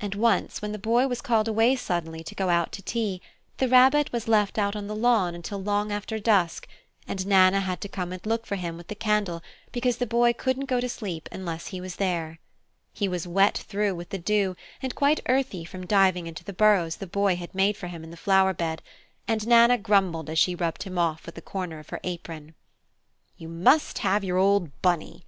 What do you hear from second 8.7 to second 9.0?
with the